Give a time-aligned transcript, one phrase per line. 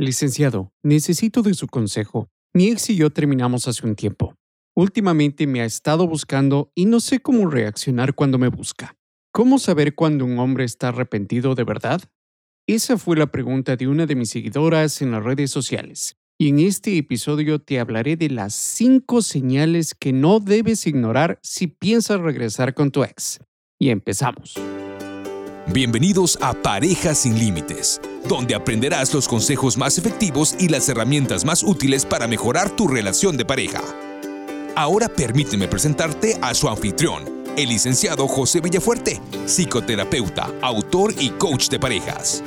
[0.00, 2.30] Licenciado, necesito de su consejo.
[2.54, 4.34] Mi ex y yo terminamos hace un tiempo.
[4.74, 8.96] Últimamente me ha estado buscando y no sé cómo reaccionar cuando me busca.
[9.30, 12.00] ¿Cómo saber cuando un hombre está arrepentido de verdad?
[12.66, 16.16] Esa fue la pregunta de una de mis seguidoras en las redes sociales.
[16.38, 21.66] Y en este episodio te hablaré de las 5 señales que no debes ignorar si
[21.66, 23.38] piensas regresar con tu ex.
[23.78, 24.54] Y empezamos.
[25.72, 31.62] Bienvenidos a Parejas sin Límites, donde aprenderás los consejos más efectivos y las herramientas más
[31.62, 33.80] útiles para mejorar tu relación de pareja.
[34.74, 41.78] Ahora permíteme presentarte a su anfitrión, el licenciado José Villafuerte, psicoterapeuta, autor y coach de
[41.78, 42.42] parejas.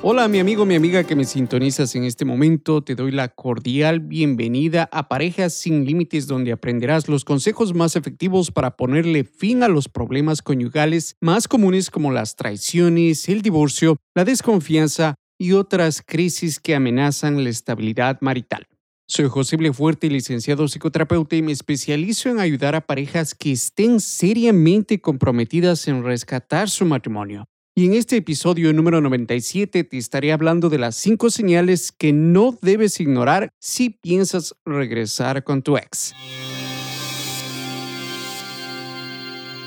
[0.00, 3.98] Hola mi amigo, mi amiga que me sintonizas en este momento, te doy la cordial
[3.98, 9.68] bienvenida a Parejas sin Límites donde aprenderás los consejos más efectivos para ponerle fin a
[9.68, 16.60] los problemas conyugales más comunes como las traiciones, el divorcio, la desconfianza y otras crisis
[16.60, 18.68] que amenazan la estabilidad marital.
[19.08, 25.00] Soy José Fuerte, licenciado psicoterapeuta y me especializo en ayudar a parejas que estén seriamente
[25.00, 27.48] comprometidas en rescatar su matrimonio
[27.78, 32.58] y en este episodio número 97 te estaré hablando de las 5 señales que no
[32.60, 36.12] debes ignorar si piensas regresar con tu ex.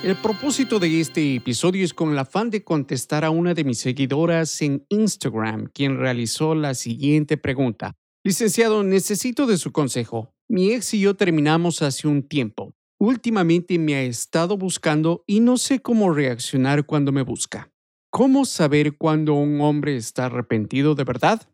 [0.04, 3.80] El propósito de este episodio es con el afán de contestar a una de mis
[3.80, 7.94] seguidoras en Instagram, quien realizó la siguiente pregunta.
[8.26, 10.34] Licenciado, necesito de su consejo.
[10.50, 12.74] Mi ex y yo terminamos hace un tiempo.
[13.00, 17.71] Últimamente me ha estado buscando y no sé cómo reaccionar cuando me busca.
[18.14, 21.50] ¿Cómo saber cuando un hombre está arrepentido de verdad?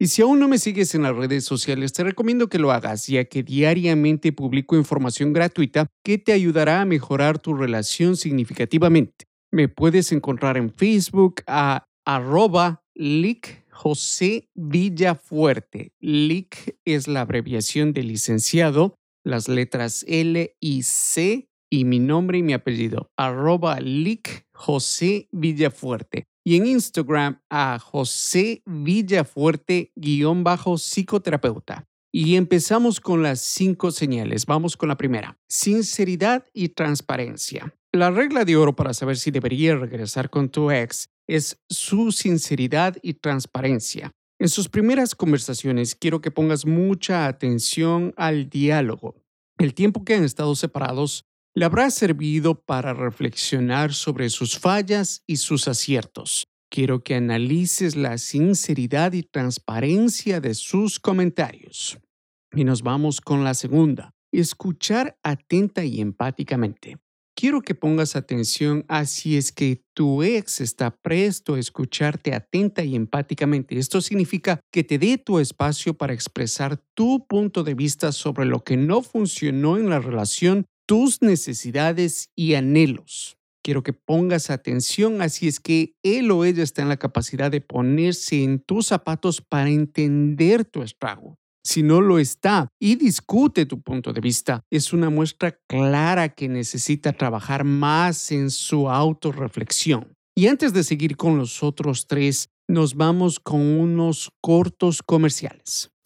[0.00, 3.06] Y si aún no me sigues en las redes sociales, te recomiendo que lo hagas,
[3.08, 9.26] ya que diariamente publico información gratuita que te ayudará a mejorar tu relación significativamente.
[9.52, 15.92] Me puedes encontrar en Facebook a arroba lic José Villafuerte.
[16.00, 22.42] LIC es la abreviación de licenciado, las letras L y C y mi nombre y
[22.42, 26.28] mi apellido, arroba lic José Villafuerte.
[26.44, 31.88] Y en Instagram a José Villafuerte guion bajo psicoterapeuta.
[32.12, 34.46] Y empezamos con las cinco señales.
[34.46, 35.36] Vamos con la primera.
[35.48, 37.74] Sinceridad y transparencia.
[37.92, 42.96] La regla de oro para saber si deberías regresar con tu ex es su sinceridad
[43.02, 44.12] y transparencia.
[44.38, 49.16] En sus primeras conversaciones quiero que pongas mucha atención al diálogo.
[49.58, 51.24] El tiempo que han estado separados
[51.54, 56.46] le habrá servido para reflexionar sobre sus fallas y sus aciertos.
[56.70, 61.98] Quiero que analices la sinceridad y transparencia de sus comentarios.
[62.54, 66.96] Y nos vamos con la segunda, escuchar atenta y empáticamente.
[67.34, 72.84] Quiero que pongas atención a si es que tu ex está presto a escucharte atenta
[72.84, 73.78] y empáticamente.
[73.78, 78.64] Esto significa que te dé tu espacio para expresar tu punto de vista sobre lo
[78.64, 83.38] que no funcionó en la relación tus necesidades y anhelos.
[83.64, 87.62] Quiero que pongas atención así es que él o ella está en la capacidad de
[87.62, 91.38] ponerse en tus zapatos para entender tu estrago.
[91.64, 96.46] Si no lo está y discute tu punto de vista, es una muestra clara que
[96.50, 100.12] necesita trabajar más en su autorreflexión.
[100.36, 105.91] Y antes de seguir con los otros tres, nos vamos con unos cortos comerciales.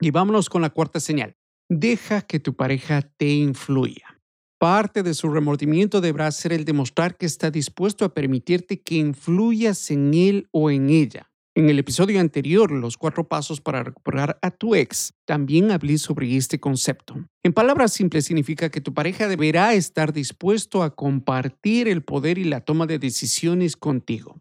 [0.00, 1.34] Y vámonos con la cuarta señal.
[1.68, 4.20] Deja que tu pareja te influya.
[4.60, 9.90] Parte de su remordimiento deberá ser el demostrar que está dispuesto a permitirte que influyas
[9.90, 11.28] en él o en ella.
[11.56, 16.36] En el episodio anterior, Los cuatro pasos para recuperar a tu ex, también hablé sobre
[16.36, 17.16] este concepto.
[17.42, 22.44] En palabras simples significa que tu pareja deberá estar dispuesto a compartir el poder y
[22.44, 24.40] la toma de decisiones contigo.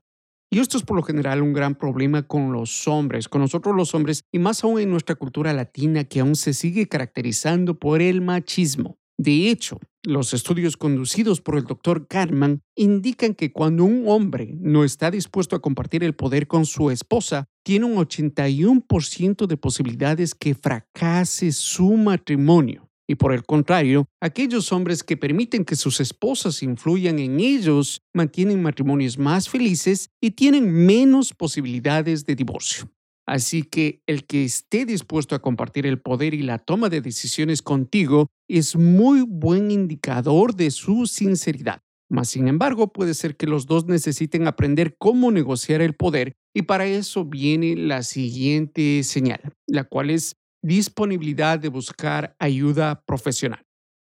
[0.56, 3.94] Y esto es por lo general un gran problema con los hombres, con nosotros los
[3.94, 8.22] hombres, y más aún en nuestra cultura latina que aún se sigue caracterizando por el
[8.22, 8.98] machismo.
[9.18, 14.86] De hecho, los estudios conducidos por el doctor Kahneman indican que cuando un hombre no
[14.86, 20.56] está dispuesto a compartir el poder con su esposa, tiene un 81% de posibilidades que
[20.56, 22.85] fracase su matrimonio.
[23.07, 28.62] Y por el contrario, aquellos hombres que permiten que sus esposas influyan en ellos mantienen
[28.62, 32.90] matrimonios más felices y tienen menos posibilidades de divorcio.
[33.28, 37.62] Así que el que esté dispuesto a compartir el poder y la toma de decisiones
[37.62, 41.81] contigo es muy buen indicador de su sinceridad.
[42.08, 46.63] Mas, sin embargo, puede ser que los dos necesiten aprender cómo negociar el poder y
[46.63, 53.62] para eso viene la siguiente señal, la cual es disponibilidad de buscar ayuda profesional.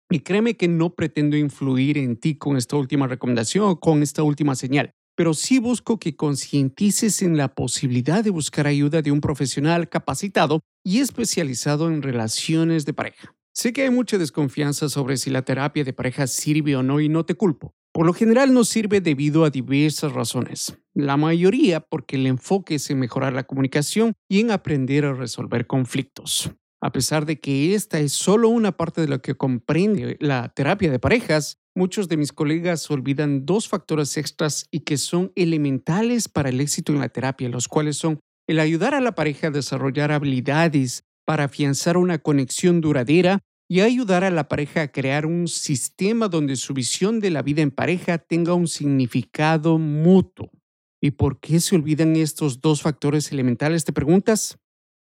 [0.09, 4.23] Y créeme que no pretendo influir en ti con esta última recomendación o con esta
[4.23, 9.19] última señal, pero sí busco que concientices en la posibilidad de buscar ayuda de un
[9.19, 13.35] profesional capacitado y especializado en relaciones de pareja.
[13.53, 17.09] Sé que hay mucha desconfianza sobre si la terapia de pareja sirve o no y
[17.09, 17.73] no te culpo.
[17.93, 20.79] Por lo general no sirve debido a diversas razones.
[20.95, 25.67] La mayoría porque el enfoque es en mejorar la comunicación y en aprender a resolver
[25.67, 26.49] conflictos.
[26.81, 30.89] A pesar de que esta es solo una parte de lo que comprende la terapia
[30.89, 36.49] de parejas, muchos de mis colegas olvidan dos factores extras y que son elementales para
[36.49, 40.11] el éxito en la terapia, los cuales son el ayudar a la pareja a desarrollar
[40.11, 43.39] habilidades para afianzar una conexión duradera
[43.69, 47.61] y ayudar a la pareja a crear un sistema donde su visión de la vida
[47.61, 50.51] en pareja tenga un significado mutuo.
[51.01, 53.83] ¿Y por qué se olvidan estos dos factores elementales?
[53.83, 54.57] ¿Te preguntas?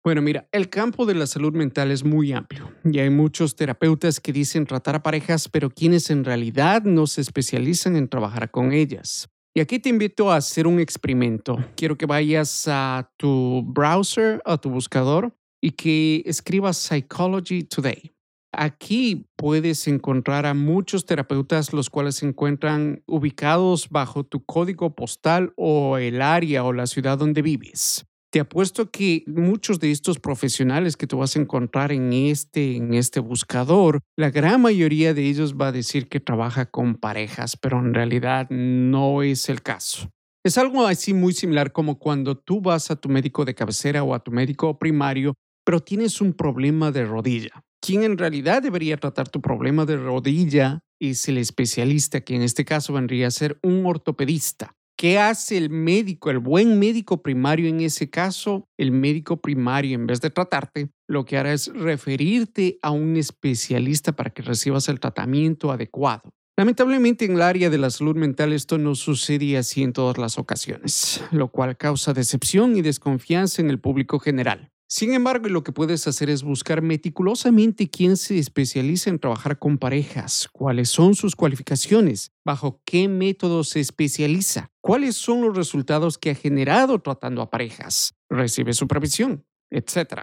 [0.05, 4.21] Bueno, mira, el campo de la salud mental es muy amplio y hay muchos terapeutas
[4.21, 8.73] que dicen tratar a parejas, pero quienes en realidad no se especializan en trabajar con
[8.73, 9.29] ellas.
[9.53, 11.57] Y aquí te invito a hacer un experimento.
[11.77, 18.16] Quiero que vayas a tu browser, a tu buscador y que escribas Psychology Today.
[18.59, 25.53] Aquí puedes encontrar a muchos terapeutas los cuales se encuentran ubicados bajo tu código postal
[25.57, 28.07] o el área o la ciudad donde vives.
[28.33, 32.95] Te apuesto que muchos de estos profesionales que tú vas a encontrar en este, en
[32.95, 37.79] este buscador, la gran mayoría de ellos va a decir que trabaja con parejas, pero
[37.79, 40.09] en realidad no es el caso.
[40.43, 44.15] Es algo así muy similar como cuando tú vas a tu médico de cabecera o
[44.15, 47.66] a tu médico primario, pero tienes un problema de rodilla.
[47.87, 52.65] Quien en realidad debería tratar tu problema de rodilla es el especialista, que en este
[52.65, 54.75] caso vendría a ser un ortopedista.
[54.99, 58.67] ¿Qué hace el médico, el buen médico primario en ese caso?
[58.77, 64.11] El médico primario, en vez de tratarte, lo que hará es referirte a un especialista
[64.11, 66.35] para que recibas el tratamiento adecuado.
[66.57, 70.39] Lamentablemente en el área de la salud mental esto no sucede así en todas las
[70.39, 74.73] ocasiones, lo cual causa decepción y desconfianza en el público general.
[74.89, 79.79] Sin embargo, lo que puedes hacer es buscar meticulosamente quién se especializa en trabajar con
[79.79, 86.31] parejas, cuáles son sus cualificaciones, bajo qué método se especializa, cuáles son los resultados que
[86.31, 90.21] ha generado tratando a parejas, recibe supervisión, etc.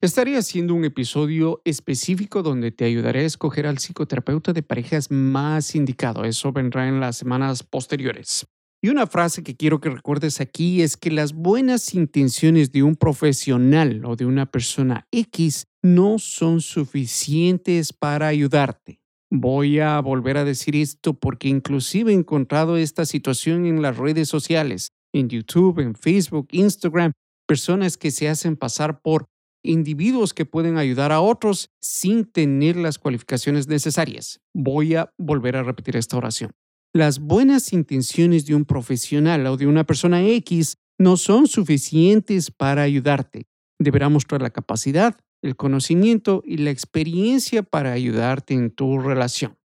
[0.00, 5.74] Estaré haciendo un episodio específico donde te ayudaré a escoger al psicoterapeuta de parejas más
[5.74, 6.24] indicado.
[6.24, 8.46] Eso vendrá en las semanas posteriores.
[8.86, 12.94] Y una frase que quiero que recuerdes aquí es que las buenas intenciones de un
[12.94, 19.00] profesional o de una persona X no son suficientes para ayudarte.
[19.28, 24.28] Voy a volver a decir esto porque inclusive he encontrado esta situación en las redes
[24.28, 27.10] sociales, en YouTube, en Facebook, Instagram,
[27.44, 29.26] personas que se hacen pasar por
[29.64, 34.38] individuos que pueden ayudar a otros sin tener las cualificaciones necesarias.
[34.54, 36.52] Voy a volver a repetir esta oración.
[36.96, 42.84] Las buenas intenciones de un profesional o de una persona X no son suficientes para
[42.84, 43.48] ayudarte.
[43.78, 49.58] Deberá mostrar la capacidad, el conocimiento y la experiencia para ayudarte en tu relación.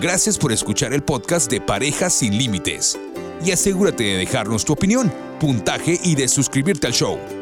[0.00, 2.98] Gracias por escuchar el podcast de Parejas sin Límites.
[3.44, 7.41] Y asegúrate de dejarnos tu opinión, puntaje y de suscribirte al show.